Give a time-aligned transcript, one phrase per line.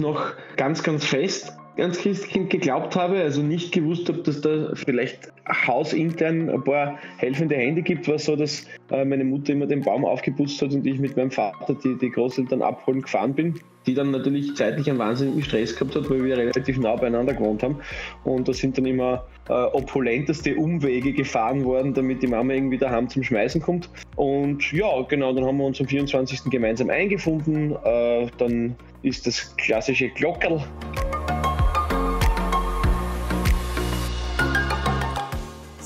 [0.00, 5.32] noch ganz, ganz fest ganz Christkind geglaubt habe, also nicht gewusst habe, dass da vielleicht
[5.48, 10.04] hausintern ein paar helfende Hände gibt, war so, dass äh, meine Mutter immer den Baum
[10.04, 14.10] aufgeputzt hat und ich mit meinem Vater die, die Großeltern abholen gefahren bin, die dann
[14.10, 17.76] natürlich zeitlich einen wahnsinnigen Stress gehabt hat, weil wir relativ nah beieinander gewohnt haben.
[18.24, 23.08] Und da sind dann immer äh, opulenteste Umwege gefahren worden, damit die Mama irgendwie daheim
[23.08, 23.88] zum Schmeißen kommt.
[24.16, 26.44] Und ja, genau, dann haben wir uns am 24.
[26.50, 27.74] gemeinsam eingefunden.
[27.84, 30.62] Äh, dann ist das klassische Glockerl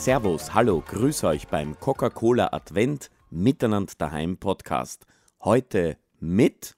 [0.04, 5.06] Servus, hallo, grüß euch beim Coca-Cola Advent Miteinander daheim Podcast.
[5.42, 6.76] Heute mit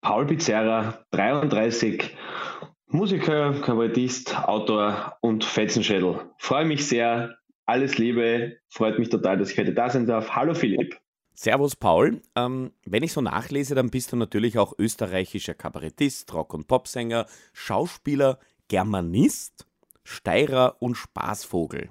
[0.00, 2.16] Paul Pizzerra, 33,
[2.88, 6.18] Musiker, Kabarettist, Autor und Fetzenschädel.
[6.38, 10.30] Freue mich sehr, alles Liebe, freut mich total, dass ich heute da sein darf.
[10.30, 10.98] Hallo Philipp.
[11.34, 12.20] Servus Paul.
[12.34, 17.26] Ähm, wenn ich so nachlese, dann bist du natürlich auch österreichischer Kabarettist, Rock- und Popsänger,
[17.52, 19.67] Schauspieler, Germanist
[20.10, 21.90] Steirer und Spaßvogel.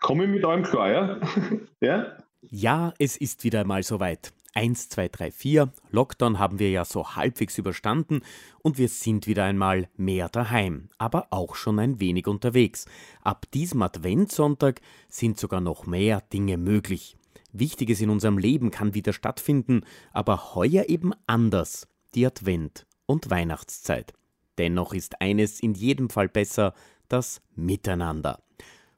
[0.00, 1.20] Komme ich mit eurem klar, ja?
[1.80, 2.16] ja?
[2.42, 4.32] Ja, es ist wieder einmal soweit.
[4.54, 5.72] 1, 2, 3, 4.
[5.90, 8.22] Lockdown haben wir ja so halbwegs überstanden
[8.62, 12.86] und wir sind wieder einmal mehr daheim, aber auch schon ein wenig unterwegs.
[13.22, 17.16] Ab diesem Adventssonntag sind sogar noch mehr Dinge möglich.
[17.52, 21.86] Wichtiges in unserem Leben kann wieder stattfinden, aber heuer eben anders.
[22.16, 24.14] Die Advent- und Weihnachtszeit.
[24.58, 26.74] Dennoch ist eines in jedem Fall besser,
[27.08, 28.42] das Miteinander.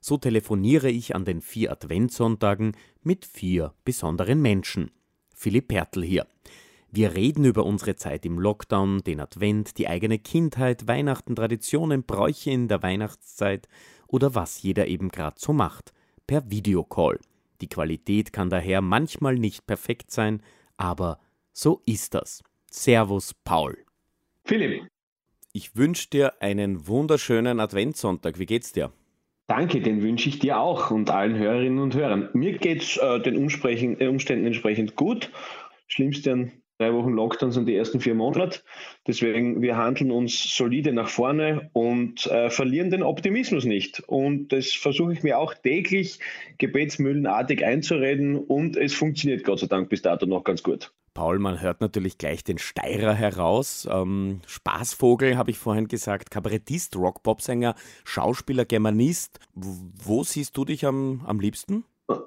[0.01, 4.91] So telefoniere ich an den vier Adventssonntagen mit vier besonderen Menschen.
[5.35, 6.27] Philipp Pertl hier.
[6.91, 12.51] Wir reden über unsere Zeit im Lockdown, den Advent, die eigene Kindheit, Weihnachten, Traditionen, Bräuche
[12.51, 13.69] in der Weihnachtszeit
[14.07, 15.93] oder was jeder eben gerade so macht,
[16.27, 17.21] per Videocall.
[17.61, 20.43] Die Qualität kann daher manchmal nicht perfekt sein,
[20.77, 21.21] aber
[21.53, 22.43] so ist das.
[22.71, 23.77] Servus, Paul.
[24.45, 24.89] Philipp,
[25.59, 28.39] ich wünsche dir einen wunderschönen Adventssonntag.
[28.39, 28.93] Wie geht's dir?
[29.49, 32.29] Danke, den wünsche ich dir auch und allen Hörerinnen und Hörern.
[32.33, 35.33] Mir geht es äh, den Umständen entsprechend gut.
[35.89, 38.61] Schlimmste an drei Wochen Lockdown sind die ersten vier Monate.
[39.07, 44.01] Deswegen, wir handeln uns solide nach vorne und äh, verlieren den Optimismus nicht.
[44.07, 46.21] Und das versuche ich mir auch täglich
[46.59, 50.93] gebetsmühlenartig einzureden und es funktioniert Gott sei Dank bis dato noch ganz gut.
[51.15, 53.89] Paul, man hört natürlich gleich den Steirer heraus.
[53.91, 57.75] Ähm, Spaßvogel, habe ich vorhin gesagt, Kabarettist, Rock-Pop-Sänger,
[58.05, 59.41] Schauspieler, Germanist.
[59.53, 61.83] Wo siehst du dich am, am liebsten?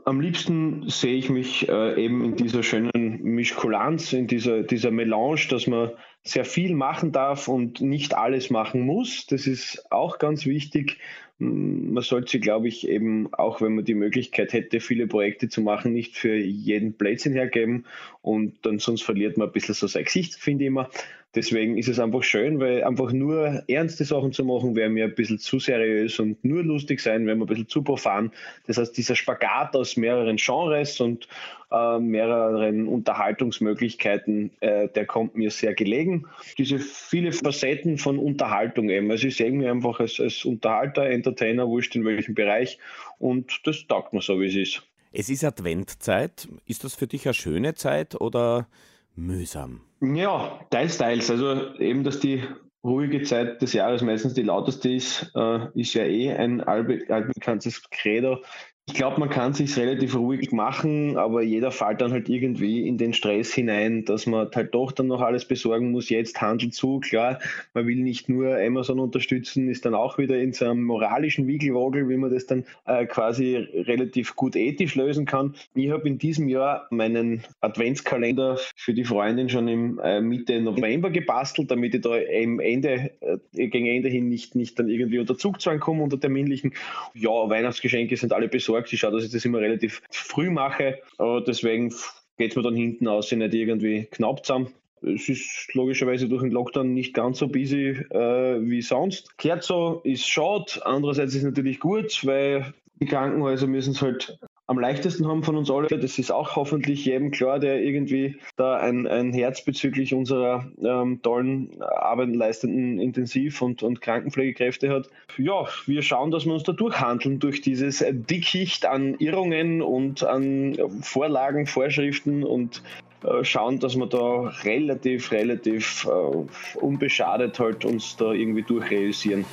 [0.05, 2.91] Am liebsten sehe ich mich äh, eben in dieser schönen
[3.23, 8.81] Mischkulanz, in dieser, dieser Melange, dass man sehr viel machen darf und nicht alles machen
[8.81, 9.25] muss.
[9.25, 10.99] Das ist auch ganz wichtig
[11.41, 15.91] man sollte, glaube ich, eben auch, wenn man die Möglichkeit hätte, viele Projekte zu machen,
[15.91, 17.85] nicht für jeden Blödsinn hergeben
[18.21, 20.89] und dann sonst verliert man ein bisschen so sein Gesicht, finde ich immer.
[21.33, 25.15] Deswegen ist es einfach schön, weil einfach nur ernste Sachen zu machen, wäre mir ein
[25.15, 28.31] bisschen zu seriös und nur lustig sein, wäre mir ein bisschen zu profan.
[28.67, 31.29] Das heißt, dieser Spagat aus mehreren Genres und
[31.71, 36.25] äh, mehreren Unterhaltungsmöglichkeiten, äh, der kommt mir sehr gelegen.
[36.57, 39.09] Diese viele Facetten von Unterhaltung eben.
[39.09, 42.79] Also ich sehe mich einfach als, als Unterhalter, Entertainer, wurscht in welchem Bereich
[43.19, 44.83] und das taugt mir so, wie es ist.
[45.13, 46.47] Es ist Adventzeit.
[46.65, 48.67] Ist das für dich eine schöne Zeit oder
[49.15, 49.81] mühsam?
[49.99, 51.29] Ja, teils, teils.
[51.29, 52.43] Also eben, dass die
[52.83, 58.43] ruhige Zeit des Jahres meistens die lauteste ist, äh, ist ja eh ein altbekanntes Credo.
[58.87, 62.97] Ich glaube, man kann sich relativ ruhig machen, aber jeder fällt dann halt irgendwie in
[62.97, 66.09] den Stress hinein, dass man halt doch dann noch alles besorgen muss.
[66.09, 67.39] Jetzt Handel zu, klar,
[67.75, 72.09] man will nicht nur Amazon unterstützen, ist dann auch wieder in so einem moralischen Wiegelwogel,
[72.09, 75.55] wie man das dann äh, quasi relativ gut ethisch lösen kann.
[75.75, 81.11] Ich habe in diesem Jahr meinen Adventskalender für die Freundin schon im äh, Mitte November
[81.11, 85.37] gebastelt, damit ich da im Ende, äh, gegen Ende hin nicht, nicht dann irgendwie unter
[85.37, 86.73] Zugzwang komme, unter terminlichen.
[87.13, 88.93] Ja, Weihnachtsgeschenke sind alle besorgt besorgt.
[88.93, 90.99] Ich schaue, dass ich das immer relativ früh mache.
[91.17, 91.93] Aber deswegen
[92.37, 94.73] geht es mir dann hinten aus, nicht irgendwie knapp zusammen.
[95.03, 99.35] Es ist logischerweise durch den Lockdown nicht ganz so busy äh, wie sonst.
[99.37, 100.85] Kehrt so, ist schade.
[100.85, 104.37] Andererseits ist es natürlich gut, weil die Krankenhäuser müssen es halt
[104.71, 105.87] am leichtesten haben von uns alle.
[105.87, 111.21] Das ist auch hoffentlich jedem klar, der irgendwie da ein, ein Herz bezüglich unserer ähm,
[111.21, 115.09] tollen Arbeit leistenden Intensiv- und, und Krankenpflegekräfte hat.
[115.37, 120.77] Ja, wir schauen, dass wir uns da durchhandeln durch dieses Dickicht an Irrungen und an
[121.01, 122.81] Vorlagen, Vorschriften und
[123.25, 129.43] äh, schauen, dass wir da relativ, relativ äh, unbeschadet halt uns da irgendwie durchrealisieren.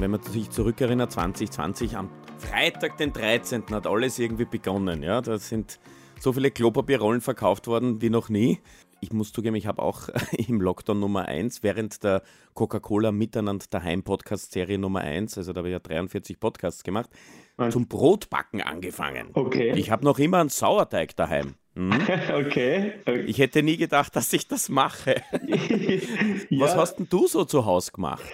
[0.00, 2.08] Wenn man sich zurückerinnert, 2020 am
[2.38, 3.64] Freitag, den 13.
[3.70, 5.02] hat alles irgendwie begonnen.
[5.02, 5.78] Ja, da sind
[6.18, 8.60] so viele Klopapierrollen verkauft worden wie noch nie.
[9.02, 10.08] Ich muss zugeben, ich habe auch
[10.48, 12.22] im Lockdown Nummer 1 während der
[12.54, 17.10] Coca-Cola Miteinander daheim Podcast-Serie Nummer 1, also da habe ich ja 43 Podcasts gemacht,
[17.58, 17.74] Was?
[17.74, 19.28] zum Brotbacken angefangen.
[19.34, 19.74] Okay.
[19.76, 21.56] Ich habe noch immer einen Sauerteig daheim.
[21.74, 21.92] Hm?
[22.32, 22.94] Okay.
[23.02, 23.24] okay.
[23.26, 25.22] Ich hätte nie gedacht, dass ich das mache.
[26.48, 26.60] ja.
[26.60, 28.24] Was hast denn du so zu Hause gemacht?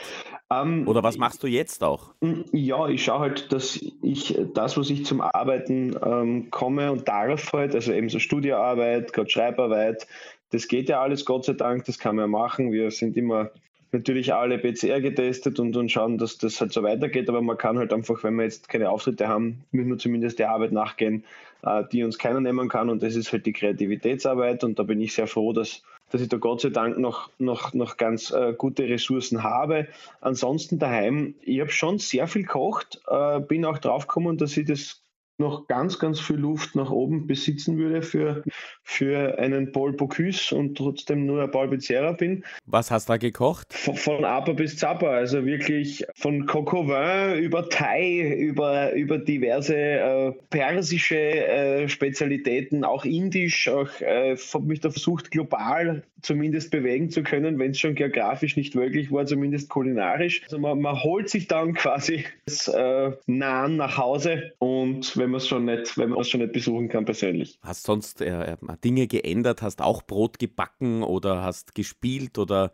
[0.50, 2.14] Ähm, Oder was machst du jetzt auch?
[2.52, 7.52] Ja, ich schaue halt, dass ich das, was ich zum Arbeiten ähm, komme und darf
[7.52, 10.06] halt, also eben so Studioarbeit, gerade Schreibarbeit,
[10.50, 12.70] das geht ja alles, Gott sei Dank, das kann man ja machen.
[12.70, 13.50] Wir sind immer
[13.92, 17.78] natürlich alle PCR getestet und, und schauen, dass das halt so weitergeht, aber man kann
[17.78, 21.24] halt einfach, wenn wir jetzt keine Auftritte haben, müssen wir zumindest der Arbeit nachgehen,
[21.62, 25.00] äh, die uns keiner nehmen kann und das ist halt die Kreativitätsarbeit und da bin
[25.00, 28.54] ich sehr froh, dass, dass ich da Gott sei Dank noch, noch, noch ganz äh,
[28.56, 29.88] gute Ressourcen habe.
[30.20, 34.66] Ansonsten daheim, ich habe schon sehr viel gekocht, äh, bin auch drauf gekommen, dass ich
[34.66, 35.05] das
[35.38, 38.42] noch ganz, ganz viel Luft nach oben besitzen würde für,
[38.82, 42.44] für einen Paul Bocuse und trotzdem nur ein Paul Becerra bin.
[42.66, 43.72] Was hast du da gekocht?
[43.72, 49.76] Von, von Apa bis Zappa, also wirklich von Coco Vin über Thai, über, über diverse
[49.76, 57.10] äh, persische äh, Spezialitäten, auch indisch, auch äh, habe mich da versucht, global zumindest bewegen
[57.10, 60.42] zu können, wenn es schon geografisch nicht möglich war, zumindest kulinarisch.
[60.44, 65.38] Also man, man holt sich dann quasi das äh, Nahen nach Hause und wenn man
[65.38, 67.58] es schon nicht, wenn man es schon nicht besuchen kann persönlich.
[67.62, 69.62] Hast sonst äh, äh, Dinge geändert?
[69.62, 72.72] Hast auch Brot gebacken oder hast gespielt oder?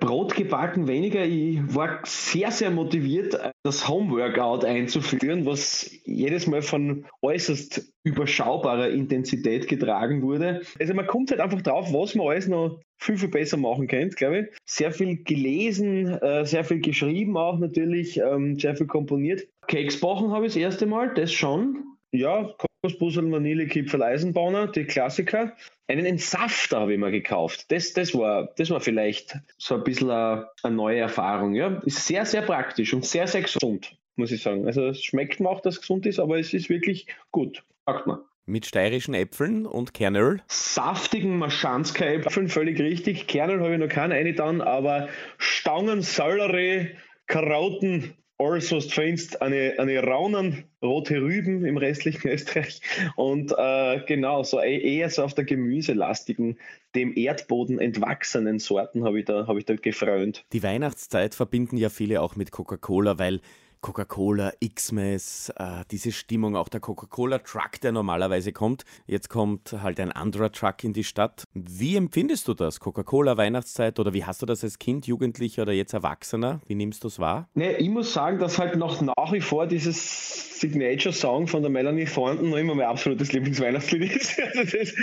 [0.00, 1.24] Brot gebacken weniger.
[1.24, 9.68] Ich war sehr, sehr motiviert, das Homeworkout einzuführen, was jedes Mal von äußerst überschaubarer Intensität
[9.68, 10.62] getragen wurde.
[10.78, 14.14] Also man kommt halt einfach drauf, was man alles noch viel, viel besser machen könnte,
[14.16, 14.46] glaube ich.
[14.64, 19.46] Sehr viel gelesen, äh, sehr viel geschrieben auch natürlich, ähm, sehr viel komponiert.
[19.70, 21.84] Keks backen habe ich das erste Mal, das schon.
[22.10, 22.52] Ja,
[22.82, 25.52] Kokosbussel, Vanille, Kipfel, Eisenbahner, die Klassiker.
[25.86, 27.70] Einen Entsafter habe ich mir gekauft.
[27.70, 31.54] Das, das, war, das war vielleicht so ein bisschen eine, eine neue Erfahrung.
[31.54, 31.80] Ja.
[31.84, 34.66] Ist sehr, sehr praktisch und sehr, sehr gesund, muss ich sagen.
[34.66, 37.62] Also es schmeckt mir auch, dass es gesund ist, aber es ist wirklich gut.
[37.86, 38.18] Sagt man.
[38.46, 40.42] Mit steirischen Äpfeln und Kernöl?
[40.48, 43.28] Saftigen Maschanzka-Äpfeln, völlig richtig.
[43.28, 45.08] Kernöl habe ich noch keinen eingetan, aber
[45.38, 46.96] Stangen, Sellerie,
[47.28, 52.80] Karotten, alles, was findest, eine, eine Raunen, rote Rüben im restlichen Österreich
[53.16, 56.58] und äh, genau, so e-, eher so auf der gemüselastigen,
[56.94, 60.44] dem Erdboden entwachsenen Sorten habe ich, da, hab ich da gefreut.
[60.52, 63.40] Die Weihnachtszeit verbinden ja viele auch mit Coca-Cola, weil
[63.80, 68.84] Coca-Cola, Xmas, äh, diese Stimmung, auch der Coca-Cola-Truck, der normalerweise kommt.
[69.06, 71.44] Jetzt kommt halt ein anderer Truck in die Stadt.
[71.54, 72.80] Wie empfindest du das?
[72.80, 76.60] Coca-Cola, Weihnachtszeit oder wie hast du das als Kind, Jugendlicher oder jetzt Erwachsener?
[76.66, 77.48] Wie nimmst du es wahr?
[77.54, 82.04] Nee, ich muss sagen, dass halt noch nach wie vor dieses Signature-Song von der Melanie
[82.04, 84.40] Thornton noch immer mein absolutes Lieblingsweihnachtslied ist.
[84.50, 84.94] Also das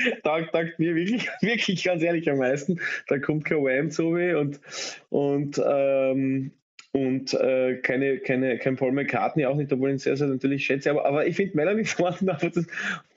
[0.51, 2.79] taugt, mir wirklich, wirklich ganz ehrlich am meisten.
[3.07, 4.59] Da kommt kein Wham zu mir und,
[5.09, 6.51] und ähm,
[6.97, 10.65] und äh, keine, keine, kein Paul McCartney auch nicht, obwohl ich ihn sehr, sehr natürlich
[10.65, 10.89] schätze.
[10.89, 12.65] Aber, aber ich finde Melanie Thornton einfach das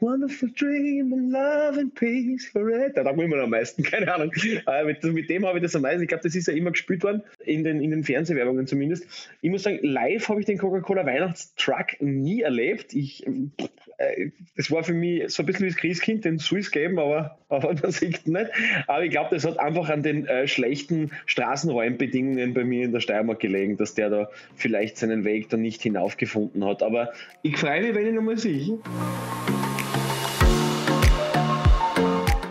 [0.01, 2.91] Wonderful Dream and Love and Peace forever.
[2.91, 4.33] Da taugt immer am meisten, keine Ahnung.
[4.67, 6.03] Äh, mit, mit, dem habe ich das am meisten.
[6.03, 9.07] Ich glaube, das ist ja immer gespielt worden, in den, in den Fernsehwerbungen zumindest.
[9.41, 12.95] Ich muss sagen, live habe ich den Coca-Cola Weihnachtstruck nie erlebt.
[12.95, 16.99] Ich, äh, das war für mich so ein bisschen wie das Christkind, den Swiss Game,
[16.99, 18.51] aber, aber man sieht nicht.
[18.87, 23.01] Aber ich glaube, das hat einfach an den äh, schlechten Straßenräumbedingungen bei mir in der
[23.01, 26.83] Steiermark gelegen zeigen, dass der da vielleicht seinen Weg da nicht hinaufgefunden hat.
[26.83, 27.11] Aber
[27.43, 28.79] ich freue mich, wenn ich nochmal sehe.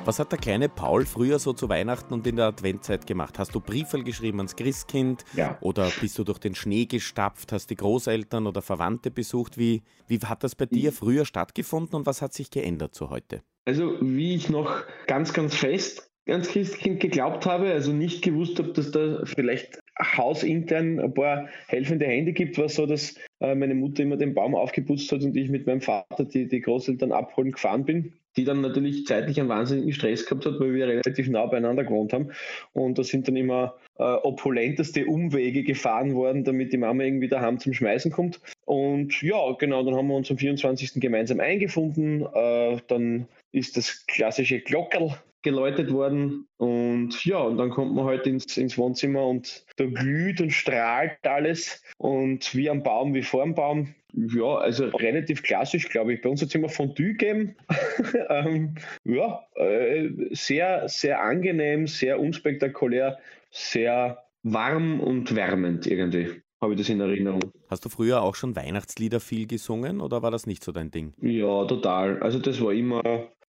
[0.05, 3.37] Was hat der kleine Paul früher so zu Weihnachten und in der Adventzeit gemacht?
[3.37, 5.23] Hast du Briefe geschrieben ans Christkind?
[5.35, 5.59] Ja.
[5.61, 9.59] Oder bist du durch den Schnee gestapft, hast die Großeltern oder Verwandte besucht?
[9.59, 13.43] Wie, wie hat das bei dir früher stattgefunden und was hat sich geändert zu heute?
[13.65, 18.69] Also, wie ich noch ganz, ganz fest ans Christkind geglaubt habe, also nicht gewusst habe,
[18.69, 24.03] dass da vielleicht hausintern ein paar helfende Hände gibt, war so, dass äh, meine Mutter
[24.03, 27.85] immer den Baum aufgeputzt hat und ich mit meinem Vater die, die Großeltern abholen gefahren
[27.85, 31.83] bin, die dann natürlich zeitlich einen wahnsinnigen Stress gehabt hat, weil wir relativ nah beieinander
[31.83, 32.31] gewohnt haben.
[32.73, 37.59] Und da sind dann immer äh, opulenteste Umwege gefahren worden, damit die Mama irgendwie daheim
[37.59, 38.39] zum Schmeißen kommt.
[38.65, 40.93] Und ja, genau, dann haben wir uns am 24.
[41.01, 42.25] gemeinsam eingefunden.
[42.33, 46.47] Äh, dann ist das klassische Glockerl geläutet worden.
[46.57, 51.17] Und ja, und dann kommt man halt ins, ins Wohnzimmer und da glüht und strahlt
[51.23, 51.83] alles.
[51.97, 53.93] Und wie am Baum, wie vor dem Baum.
[54.13, 56.21] Ja, also relativ klassisch, glaube ich.
[56.21, 57.55] Bei uns hat es immer Fondue gegeben.
[58.29, 63.19] ähm, ja, äh, sehr, sehr angenehm, sehr unspektakulär,
[63.51, 67.41] sehr warm und wärmend irgendwie habe ich das in Erinnerung.
[67.69, 71.13] Hast du früher auch schon Weihnachtslieder viel gesungen oder war das nicht so dein Ding?
[71.21, 72.21] Ja, total.
[72.21, 73.01] Also das war immer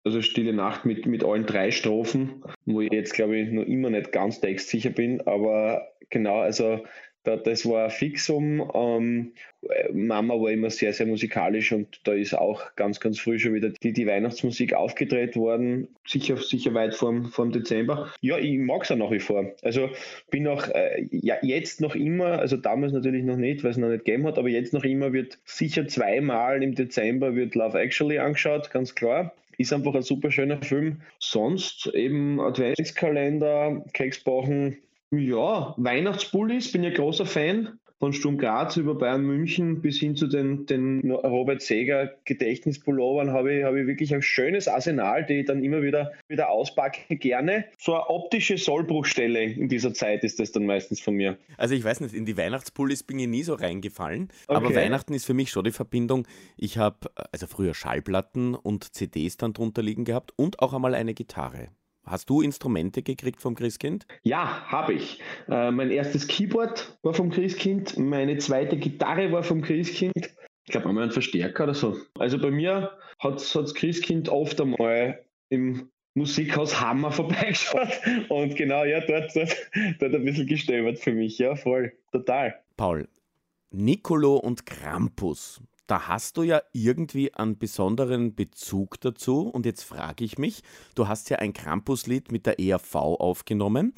[0.04, 3.90] Also Stille Nacht mit, mit allen drei Strophen, wo ich jetzt glaube ich noch immer
[3.90, 6.80] nicht ganz textsicher bin, aber genau, also
[7.22, 8.70] da, das war Fixum.
[8.74, 9.32] Ähm,
[9.92, 13.68] Mama war immer sehr, sehr musikalisch und da ist auch ganz, ganz früh schon wieder
[13.68, 15.88] die, die Weihnachtsmusik aufgedreht worden.
[16.06, 18.10] Sicher, sicher weit vorm, vorm Dezember.
[18.22, 19.52] Ja, ich mag es auch nach wie vor.
[19.62, 19.90] Also
[20.30, 23.90] bin auch äh, ja, jetzt noch immer, also damals natürlich noch nicht, weil es noch
[23.90, 28.18] nicht gegeben hat, aber jetzt noch immer wird sicher zweimal im Dezember wird Love Actually
[28.18, 29.34] angeschaut, ganz klar.
[29.60, 31.02] Ist einfach ein super schöner Film.
[31.18, 34.78] Sonst eben Adventskalender, Keksbachen,
[35.10, 37.78] ja, Weihnachtsbullis, bin ja großer Fan.
[38.00, 43.58] Von Sturm Graz über Bayern München bis hin zu den, den Robert Seger Gedächtnispullovern habe
[43.58, 47.66] ich, habe ich wirklich ein schönes Arsenal, die ich dann immer wieder, wieder auspacke, gerne.
[47.76, 51.36] So eine optische Sollbruchstelle in dieser Zeit ist das dann meistens von mir.
[51.58, 54.56] Also ich weiß nicht, in die Weihnachtspullis bin ich nie so reingefallen, okay.
[54.56, 56.26] aber Weihnachten ist für mich schon die Verbindung.
[56.56, 61.12] Ich habe also früher Schallplatten und CDs dann drunter liegen gehabt und auch einmal eine
[61.12, 61.68] Gitarre.
[62.10, 64.04] Hast du Instrumente gekriegt vom Christkind?
[64.24, 65.20] Ja, habe ich.
[65.48, 70.16] Äh, mein erstes Keyboard war vom Christkind, meine zweite Gitarre war vom Christkind.
[70.64, 71.96] Ich glaube einmal ein Verstärker oder so.
[72.18, 79.00] Also bei mir hat das Christkind oft einmal im Musikhaus Hammer vorbeigeschaut und genau, ja,
[79.06, 79.56] dort, dort,
[80.00, 81.38] dort ein bisschen gestöbert für mich.
[81.38, 82.60] Ja, voll, total.
[82.76, 83.08] Paul,
[83.70, 89.48] Nicolo und Krampus, da hast du ja irgendwie einen besonderen Bezug dazu.
[89.48, 90.62] Und jetzt frage ich mich,
[90.94, 93.94] du hast ja ein Krampuslied mit der ERV aufgenommen.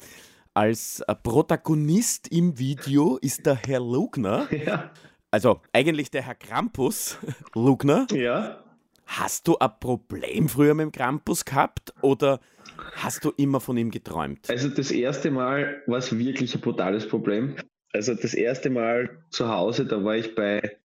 [0.55, 4.47] Als äh, Protagonist im Video ist der Herr Lugner.
[4.65, 4.91] Ja.
[5.29, 7.17] Also eigentlich der Herr Krampus,
[7.55, 8.05] Lugner.
[8.11, 8.63] Ja.
[9.05, 12.39] Hast du ein Problem früher mit dem Krampus gehabt oder
[12.95, 14.49] hast du immer von ihm geträumt?
[14.49, 17.55] Also das erste Mal war es wirklich ein brutales Problem.
[17.91, 20.77] Also das erste Mal zu Hause, da war ich bei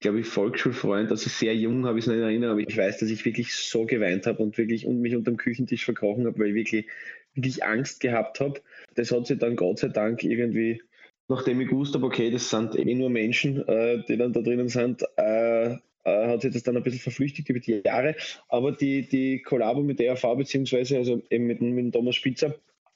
[0.00, 2.98] glaube ich, Volksschulfreund, also sehr jung habe ich es nicht in Erinnerung, aber ich weiß,
[2.98, 6.38] dass ich wirklich so geweint habe und wirklich und mich unter dem Küchentisch verkrochen habe,
[6.38, 6.86] weil ich wirklich,
[7.34, 8.60] wirklich Angst gehabt habe.
[8.94, 10.82] Das hat sich dann Gott sei Dank irgendwie,
[11.28, 14.68] nachdem ich gewusst habe, okay, das sind eh nur Menschen, äh, die dann da drinnen
[14.68, 18.16] sind, äh, äh, hat sich das dann ein bisschen verflüchtigt über die Jahre.
[18.48, 22.54] Aber die, die Kollabo mit der AV, beziehungsweise also eben mit, mit Thomas Spitzer,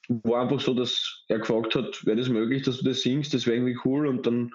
[0.09, 3.47] war einfach so, dass er gefragt hat, wäre das möglich, dass du das singst, das
[3.47, 4.53] wäre irgendwie cool und dann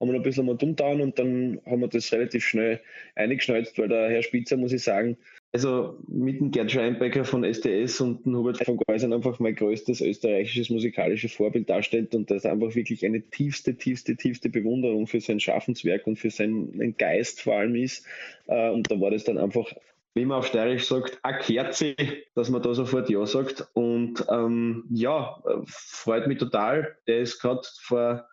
[0.00, 2.80] haben wir noch ein bisschen mal dumm und dann haben wir das relativ schnell
[3.14, 5.16] eingeschnalzt, weil der Herr Spitzer, muss ich sagen,
[5.52, 10.00] also mit dem Gerd Scheinbecker von SDS und dem Hubert von Geusern einfach mein größtes
[10.00, 15.40] österreichisches musikalisches Vorbild darstellt und das einfach wirklich eine tiefste, tiefste, tiefste Bewunderung für sein
[15.40, 18.04] Schaffenswerk und für seinen Geist vor allem ist.
[18.46, 19.72] Äh, und da war das dann einfach
[20.14, 21.96] wie man auf Steirisch sagt, a Kerze,
[22.34, 23.66] dass man da sofort Ja sagt.
[23.74, 26.96] Und ähm, ja, freut mich total.
[27.06, 28.26] Der ist gerade vor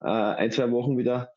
[0.00, 1.32] äh, ein, zwei Wochen wieder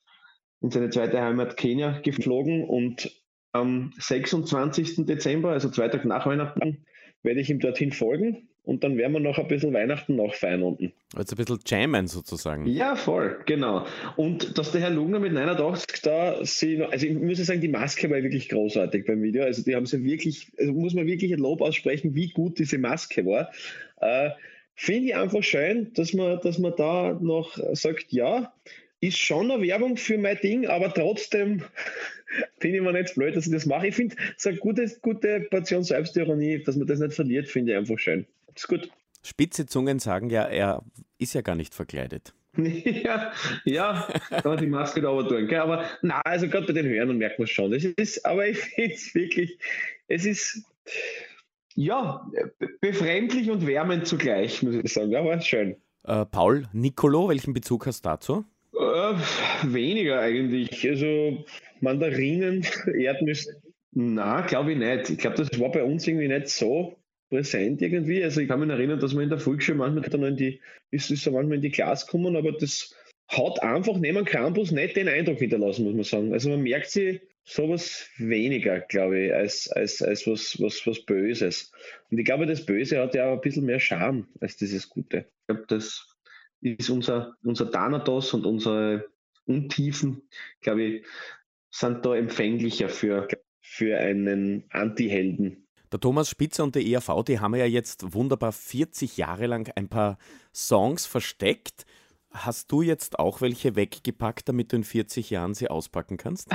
[0.61, 3.11] in seine zweite Heimat Kenia geflogen und
[3.51, 5.05] am 26.
[5.05, 6.85] Dezember, also zwei Tage nach Weihnachten,
[7.21, 10.93] werde ich ihm dorthin folgen und dann werden wir noch ein bisschen Weihnachten nachfeiern unten.
[11.15, 12.65] Also ein bisschen jammen sozusagen.
[12.65, 13.85] Ja, voll, genau.
[14.15, 18.09] Und dass der Herr Lugner mit 89 da sie, also ich muss sagen, die Maske
[18.09, 19.43] war wirklich großartig beim Video.
[19.43, 22.77] Also die haben sie wirklich, also muss man wirklich ein Lob aussprechen, wie gut diese
[22.77, 23.51] Maske war.
[23.99, 24.31] Äh,
[24.75, 28.53] Finde ich einfach schön, dass man, dass man da noch sagt, ja,
[29.01, 31.61] ist schon eine Werbung für mein Ding, aber trotzdem
[32.59, 33.87] finde ich mir nicht blöd, dass ich das mache.
[33.87, 37.73] Ich finde, es ist eine gute, gute Portion Selbstironie, dass man das nicht verliert, finde
[37.73, 38.25] ich einfach schön.
[38.55, 38.89] Ist gut.
[39.23, 40.83] Spitze Zungen sagen ja, er
[41.17, 42.33] ist ja gar nicht verkleidet.
[42.57, 43.31] ja,
[43.65, 44.07] ja,
[44.59, 45.47] die Maske da aber tun.
[45.47, 45.59] Gell?
[45.59, 47.73] Aber na, also gerade bei den Hörern merkt man es schon.
[47.73, 49.57] Es ist, aber ich finde es wirklich,
[50.07, 50.63] es ist
[51.73, 52.29] ja
[52.79, 55.15] befremdlich und wärmend zugleich, muss ich sagen.
[55.15, 55.77] Aber schön.
[56.03, 58.45] Äh, Paul, Nicolo, welchen Bezug hast du dazu?
[58.73, 59.15] Äh,
[59.63, 60.87] weniger eigentlich.
[60.87, 61.43] Also
[61.79, 63.61] Mandarinen, Erdnüsse.
[63.93, 65.09] Na, glaube ich nicht.
[65.09, 66.95] Ich glaube, das war bei uns irgendwie nicht so
[67.33, 68.23] präsent irgendwie.
[68.23, 70.61] Also ich kann mich erinnern, dass man in der Volksschule manchmal dann in die,
[70.91, 72.95] ist, ist manchmal in die Klasse kommen, aber das
[73.27, 76.33] hat einfach neben Campus nicht den Eindruck hinterlassen, muss man sagen.
[76.33, 81.71] Also man merkt sie sowas weniger, glaube ich, als, als, als was, was, was Böses.
[82.11, 85.25] Und ich glaube, das Böse hat ja auch ein bisschen mehr Charme als dieses Gute.
[85.41, 86.15] Ich glaube, das
[86.61, 89.05] ist unser, unser Thanatos und unsere
[89.45, 90.21] Untiefen,
[90.61, 91.05] glaube ich,
[91.71, 93.27] sind da empfänglicher für,
[93.59, 95.63] für einen Anti-Helden
[95.93, 99.87] der Thomas Spitzer und der ERV, die haben ja jetzt wunderbar 40 Jahre lang ein
[99.87, 100.17] paar
[100.53, 101.85] Songs versteckt.
[102.31, 106.49] Hast du jetzt auch welche weggepackt, damit du in 40 Jahren sie auspacken kannst?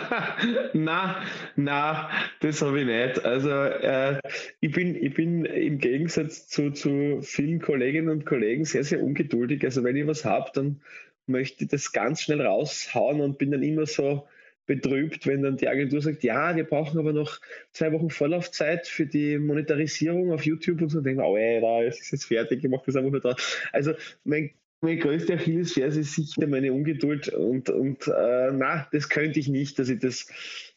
[0.74, 1.20] na,
[1.56, 2.08] na,
[2.38, 3.24] das habe ich nicht.
[3.24, 4.20] Also äh,
[4.60, 9.64] ich, bin, ich bin im Gegensatz zu, zu vielen Kolleginnen und Kollegen sehr, sehr ungeduldig.
[9.64, 10.82] Also wenn ich was habe, dann
[11.26, 14.28] möchte ich das ganz schnell raushauen und bin dann immer so
[14.68, 17.40] betrübt, wenn dann die Agentur sagt, ja, wir brauchen aber noch
[17.72, 20.98] zwei Wochen Vorlaufzeit für die Monetarisierung auf YouTube und so.
[20.98, 23.34] Und denke oh, ey, da ist es jetzt fertig, ich mache das einfach nur da.
[23.72, 23.94] Also
[24.24, 24.50] mein,
[24.82, 29.78] meine größte Achillesferse ist sicher meine Ungeduld und, und äh, na, das könnte ich nicht,
[29.78, 30.28] dass ich das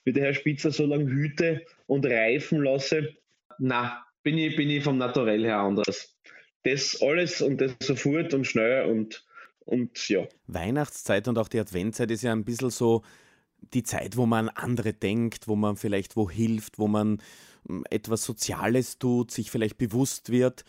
[0.05, 3.09] mit der Herr Spitzer so lange hüte und reifen lasse.
[3.59, 6.17] Na, bin ich, bin ich vom Naturell her anders.
[6.63, 9.25] Das alles und das sofort und schnell und,
[9.65, 10.27] und ja.
[10.47, 13.03] Weihnachtszeit und auch die Adventzeit ist ja ein bisschen so
[13.73, 17.21] die Zeit, wo man an andere denkt, wo man vielleicht wo hilft, wo man
[17.67, 20.65] hm, etwas Soziales tut, sich vielleicht bewusst wird.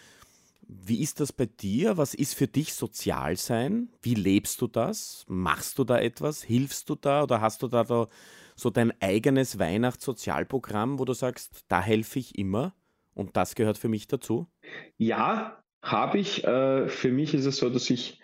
[0.67, 1.97] Wie ist das bei dir?
[1.97, 3.89] Was ist für dich sozial sein?
[4.01, 5.25] Wie lebst du das?
[5.29, 6.43] Machst du da etwas?
[6.43, 8.09] Hilfst du da oder hast du da, da
[8.55, 12.75] so dein eigenes Weihnachtssozialprogramm, wo du sagst, da helfe ich immer
[13.15, 14.47] und das gehört für mich dazu?
[14.97, 16.45] Ja, habe ich.
[16.45, 18.21] Äh, für mich ist es so, dass ich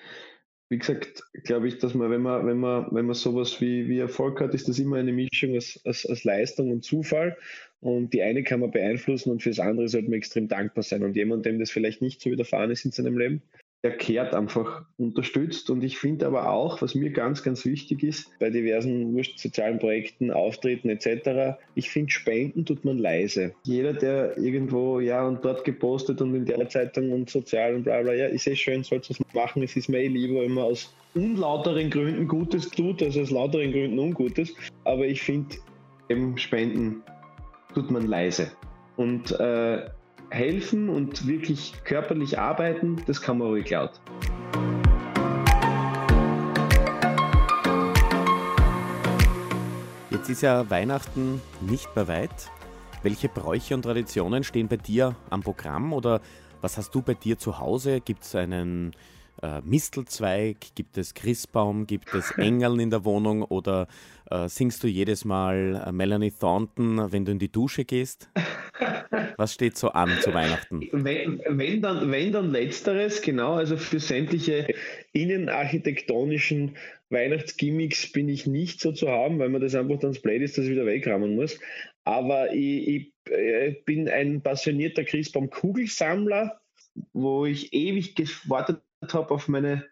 [0.71, 3.99] wie gesagt, glaube ich, dass man, wenn man, wenn man, wenn man sowas wie, wie
[3.99, 7.37] Erfolg hat, ist das immer eine Mischung aus, aus, aus Leistung und Zufall.
[7.81, 11.05] Und die eine kann man beeinflussen und fürs andere sollte man extrem dankbar sein.
[11.05, 13.43] Und jemand, dem das vielleicht nicht so widerfahren ist in seinem Leben,
[13.83, 15.71] erklärt, einfach unterstützt.
[15.71, 20.33] Und ich finde aber auch, was mir ganz, ganz wichtig ist, bei diversen sozialen Projekten,
[20.33, 23.53] Auftritten etc., ich finde, Spenden tut man leise.
[23.63, 28.03] Jeder, der irgendwo ja und dort gepostet und in der Zeitung und sozial und bla
[28.03, 29.63] bla, ja, ist eh schön, sollte es machen.
[29.63, 33.73] Es ist mir eh lieber, wenn man aus unlauteren Gründen Gutes tut, als aus lauteren
[33.73, 34.55] Gründen Ungutes.
[34.85, 35.57] Aber ich finde,
[36.09, 37.03] eben Spenden
[37.75, 38.51] tut man leise.
[38.97, 39.87] Und äh,
[40.31, 44.01] helfen und wirklich körperlich arbeiten, das kann man ruhig laut.
[50.11, 52.51] Jetzt ist ja Weihnachten nicht mehr weit.
[53.03, 56.21] Welche Bräuche und Traditionen stehen bei dir am Programm oder
[56.61, 58.01] was hast du bei dir zu Hause?
[58.01, 58.93] Gibt es einen
[59.43, 60.57] äh, Mistelzweig?
[60.75, 61.87] Gibt es Christbaum?
[61.87, 63.43] Gibt es Engeln in der Wohnung?
[63.43, 63.87] Oder
[64.31, 68.29] äh, singst du jedes Mal äh, Melanie Thornton, wenn du in die Dusche gehst?
[69.37, 70.89] Was steht so an zu Weihnachten?
[70.93, 74.75] Wenn, wenn, dann, wenn dann letzteres, genau, also für sämtliche
[75.13, 76.77] innenarchitektonischen
[77.11, 80.69] Weihnachtsgimmicks bin ich nicht so zu haben, weil man das einfach dann blöd ist, ich
[80.69, 81.59] wieder wegrahmen muss.
[82.05, 86.61] Aber ich, ich äh, bin ein passionierter Christbaum-Kugelsammler,
[87.13, 89.85] wo ich ewig gewartet habe auf meine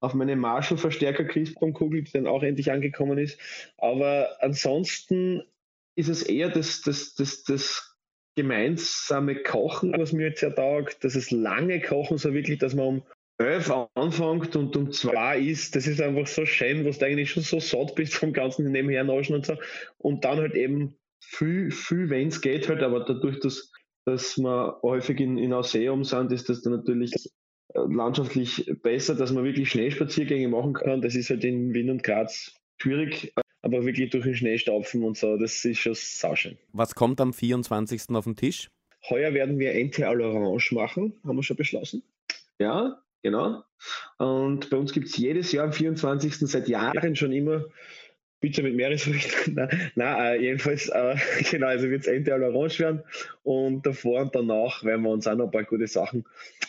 [0.00, 3.38] auf meine Marshall-Verstärker Christbaum-Kugel, die dann auch endlich angekommen ist.
[3.78, 5.42] Aber ansonsten
[5.94, 7.89] ist es eher das, das, das, das
[8.40, 12.86] gemeinsame Kochen, was mir jetzt ja taugt, dass es lange Kochen, so wirklich, dass man
[12.86, 13.02] um
[13.38, 17.42] elf anfängt und um zwei ist, das ist einfach so schön, was du eigentlich schon
[17.42, 19.56] so satt bist vom ganzen nebenher naschen und so.
[19.98, 23.72] Und dann halt eben viel, viel wenn es geht halt, aber dadurch, dass,
[24.04, 27.12] dass wir häufig in, in Ausseeum sind, ist das dann natürlich
[27.74, 31.02] äh, landschaftlich besser, dass man wirklich Schneespaziergänge machen kann.
[31.02, 35.16] Das ist halt in Wien und Graz schwierig aber wirklich durch den Schnee stapfen und
[35.16, 36.56] so, das ist schon sauschön.
[36.72, 38.10] Was kommt am 24.
[38.10, 38.70] auf den Tisch?
[39.08, 42.02] Heuer werden wir Ente à l'Orange machen, haben wir schon beschlossen.
[42.58, 43.62] Ja, genau.
[44.18, 46.36] Und bei uns gibt es jedes Jahr am 24.
[46.36, 47.64] seit Jahren schon immer
[48.40, 49.54] Pizza mit Meeresfrüchten.
[49.54, 51.16] nein, nein äh, jedenfalls, äh,
[51.50, 53.02] genau, also wird es Ente à l'Orange werden.
[53.42, 56.24] Und davor und danach werden wir uns auch noch ein paar gute Sachen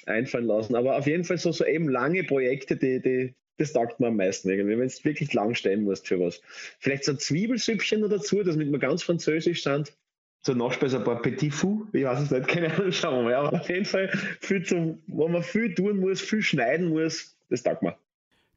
[0.06, 0.76] einfallen lassen.
[0.76, 4.16] Aber auf jeden Fall so, so eben lange Projekte, die, die, das taugt mir am
[4.16, 6.42] meisten irgendwie, wenn es wirklich lang stehen musst für was.
[6.80, 9.94] Vielleicht so ein Zwiebelsüppchen noch dazu, das mit mir ganz französisch sind.
[10.42, 13.36] So Nachspeise ein paar Petit Fou, ich weiß es nicht, keine Ahnung, schauen wir mal.
[13.36, 17.62] Aber auf jeden Fall viel zum, wo man viel tun muss, viel schneiden muss, das
[17.62, 17.96] taugt mir.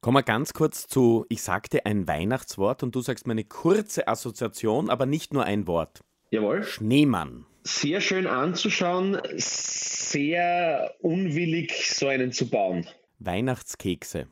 [0.00, 4.08] Kommen wir ganz kurz zu, ich sagte ein Weihnachtswort und du sagst mir eine kurze
[4.08, 6.00] Assoziation, aber nicht nur ein Wort.
[6.30, 6.62] Jawohl.
[6.62, 7.44] Schneemann.
[7.62, 12.86] Sehr schön anzuschauen, sehr unwillig, so einen zu bauen.
[13.18, 14.28] Weihnachtskekse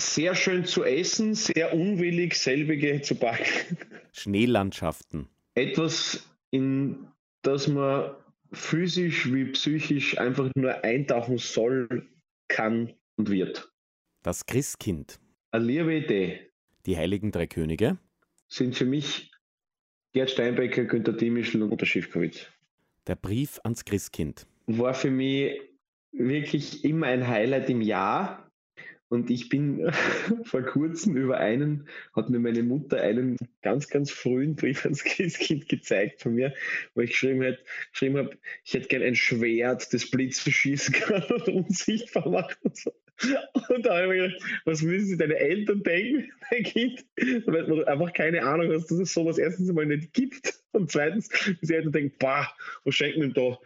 [0.00, 3.76] sehr schön zu essen, sehr unwillig, selbige zu backen.
[4.12, 5.28] Schneelandschaften.
[5.54, 7.06] Etwas, in
[7.42, 8.14] das man
[8.52, 12.08] physisch wie psychisch einfach nur eintauchen soll,
[12.48, 13.72] kann und wird.
[14.22, 15.20] Das Christkind.
[15.52, 16.50] Eine liebe Idee.
[16.86, 17.98] Die Heiligen Drei Könige.
[18.48, 19.30] Sind für mich
[20.12, 22.46] Gerd Steinbecker, Günter Dimischl und Uta Schiffkowitz.
[23.06, 24.46] Der Brief ans Christkind.
[24.66, 25.60] War für mich
[26.12, 28.49] wirklich immer ein Highlight im Jahr,
[29.10, 29.90] und ich bin
[30.44, 35.68] vor kurzem über einen, hat mir meine Mutter einen ganz, ganz frühen Brief ans Christkind
[35.68, 36.54] gezeigt von mir,
[36.94, 41.24] wo ich geschrieben, hätte, geschrieben habe, ich hätte gern ein Schwert, das Blitze schießen kann
[41.24, 42.92] und unsichtbar macht und so.
[43.68, 47.04] Und da habe ich mir gedacht, was müssen sich deine Eltern denken, dein Kind?
[47.46, 51.28] Weil du einfach keine Ahnung hast, dass es sowas erstens einmal nicht gibt und zweitens,
[51.60, 52.48] die Eltern denken, bah,
[52.84, 53.58] was schenken denn da?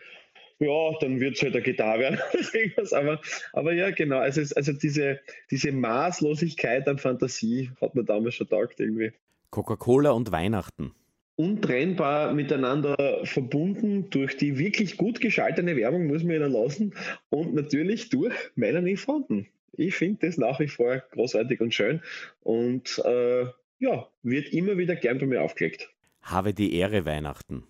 [0.65, 2.19] Ja, dann wird es halt eine Gitarre werden
[2.93, 3.21] aber,
[3.53, 4.19] aber ja, genau.
[4.19, 9.13] Also, also diese, diese Maßlosigkeit an Fantasie hat man damals schon taugt irgendwie.
[9.51, 10.93] Coca-Cola und Weihnachten.
[11.37, 16.95] Untrennbar miteinander verbunden durch die wirklich gut geschaltete Werbung, muss man ihnen lassen,
[17.31, 19.49] und natürlich durch Melanie Fronten.
[19.73, 22.01] Ich finde das nach wie vor großartig und schön
[22.43, 23.47] und äh,
[23.79, 25.91] ja, wird immer wieder gern bei mir aufgelegt.
[26.23, 27.65] Habe die Ehre Weihnachten.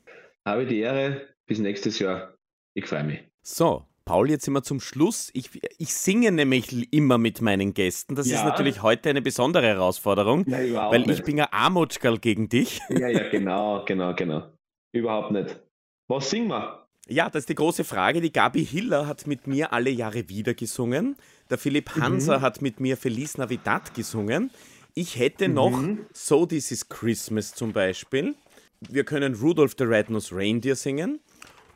[0.44, 2.34] Habe die Ehre, bis nächstes Jahr.
[2.74, 3.20] Ich freue mich.
[3.42, 5.30] So, Paul, jetzt sind wir zum Schluss.
[5.32, 8.14] Ich, ich singe nämlich immer mit meinen Gästen.
[8.14, 8.38] Das ja.
[8.38, 12.80] ist natürlich heute eine besondere Herausforderung, ja, weil ich bin ja Amutschgal gegen dich.
[12.90, 14.50] Ja, ja, genau, genau, genau.
[14.92, 15.58] Überhaupt nicht.
[16.08, 16.86] Was singen wir?
[17.06, 18.20] Ja, das ist die große Frage.
[18.20, 21.16] Die Gabi Hiller hat mit mir alle Jahre wieder gesungen.
[21.50, 22.42] Der Philipp Hanser mhm.
[22.42, 24.50] hat mit mir Feliz Navidad gesungen.
[24.94, 25.54] Ich hätte mhm.
[25.54, 25.82] noch
[26.12, 28.34] So This Is Christmas zum Beispiel.
[28.80, 31.20] Wir können Rudolph the Red-Nosed Reindeer singen.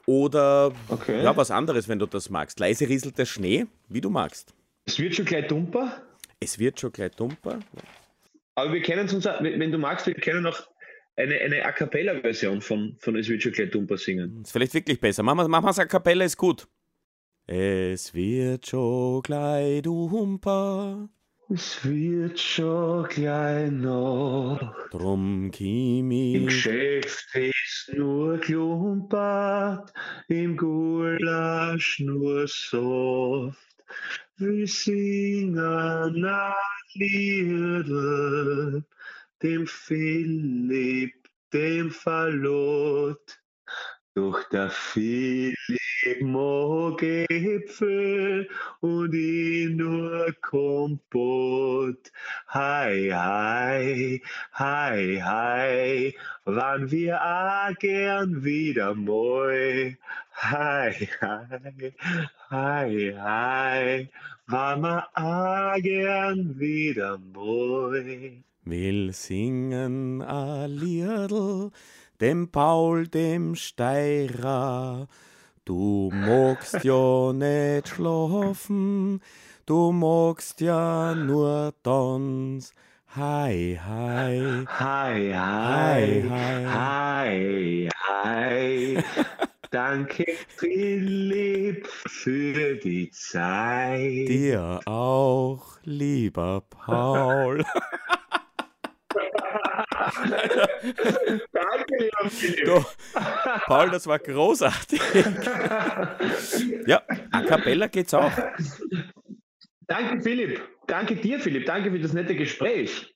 [0.08, 1.22] Oder okay.
[1.22, 2.58] ja, was anderes, wenn du das magst.
[2.58, 4.54] Leise rieselt der Schnee, wie du magst.
[4.86, 6.00] Es wird schon gleich dumper.
[6.40, 7.60] Es wird schon gleich dumper.
[8.54, 10.66] Aber wir kennen uns, wenn du magst, wir können noch
[11.16, 14.40] eine, eine A Cappella-Version von, von Es wird schon gleich dumper singen.
[14.44, 15.22] Ist vielleicht wirklich besser.
[15.22, 16.66] Machen wir es A Cappella, ist gut.
[17.46, 21.10] Es wird schon gleich dumper.
[21.50, 24.60] Es wird schon gleich noch.
[24.90, 26.34] Drum kim ich.
[26.34, 29.90] Im Geschäft ist nur klumpert,
[30.28, 33.58] im Gulasch nur soft.
[34.36, 36.54] Wir singen ein
[36.92, 38.84] Lieder,
[39.42, 41.14] dem Philipp,
[41.54, 43.40] dem Verlot.
[44.18, 45.54] Doch der Philipp
[46.22, 48.48] mag Äpfel
[48.80, 52.10] und ich nur Kompott.
[52.48, 54.20] Hi, hi,
[54.54, 59.96] hi, hi, wann wir auch gern wieder mal.
[60.32, 61.92] Hi, hi,
[62.50, 64.08] hi, hi,
[64.48, 68.42] wann wir auch gern wieder mal.
[68.64, 71.70] Will singen a Liedl,
[72.20, 75.08] dem Paul, dem Steirer.
[75.64, 79.20] Du magst ja nicht schlafen,
[79.66, 82.72] du magst ja nur tanz.
[83.14, 84.66] Hi, hi.
[84.68, 86.22] Hi, hi.
[86.30, 87.88] Hi, hi.
[88.24, 89.04] Hi,
[89.70, 90.24] Danke,
[90.56, 94.28] Philipp, für die Zeit.
[94.28, 97.64] Dir auch, lieber Paul.
[101.52, 102.10] Danke.
[102.64, 102.84] Du,
[103.66, 105.00] Paul, das war großartig.
[106.86, 108.32] ja, a cappella geht's auch.
[109.86, 110.60] Danke, Philipp.
[110.86, 111.66] Danke dir, Philipp.
[111.66, 113.14] Danke für das nette Gespräch.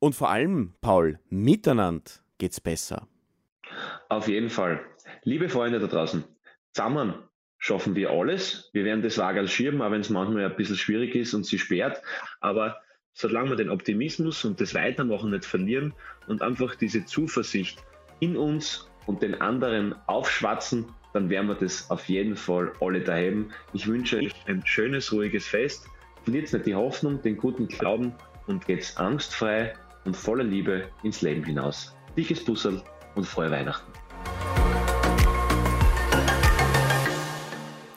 [0.00, 3.08] Und vor allem, Paul, miteinander geht's besser.
[4.08, 4.80] Auf jeden Fall.
[5.22, 6.24] Liebe Freunde da draußen,
[6.72, 7.14] zusammen
[7.58, 8.70] schaffen wir alles.
[8.72, 11.58] Wir werden das Wagen schieben, auch wenn es manchmal ein bisschen schwierig ist und sie
[11.58, 12.00] sperrt.
[12.40, 12.80] Aber
[13.18, 15.92] solange wir den Optimismus und das Weitermachen nicht verlieren
[16.28, 17.82] und einfach diese Zuversicht
[18.20, 23.50] in uns und den anderen aufschwatzen, dann werden wir das auf jeden Fall alle daheim.
[23.72, 25.88] Ich wünsche euch ein schönes, ruhiges Fest.
[26.22, 28.14] Verliert nicht die Hoffnung, den guten Glauben
[28.46, 31.96] und geht angstfrei und voller Liebe ins Leben hinaus.
[32.16, 32.80] Dickes Bussel
[33.16, 33.97] und frohe Weihnachten.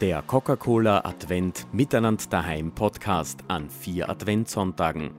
[0.01, 5.11] Der Coca-Cola Advent Miteinander daheim Podcast an vier Adventssonntagen.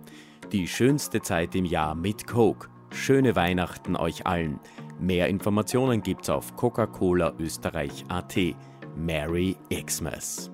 [0.50, 2.68] Die schönste Zeit im Jahr mit Coke.
[2.90, 4.58] Schöne Weihnachten euch allen.
[4.98, 8.36] Mehr Informationen gibt's auf Coca-Cola Österreich.at.
[8.96, 10.50] Merry Xmas.